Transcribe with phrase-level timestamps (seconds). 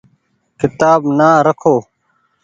[0.59, 1.75] ڪيتآب نآ رکو۔